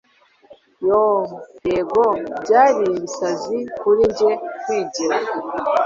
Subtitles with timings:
[0.87, 1.21] yoo!
[1.67, 2.03] yego!
[2.43, 4.31] byari ibisazi kuri njye
[4.61, 5.17] kwigira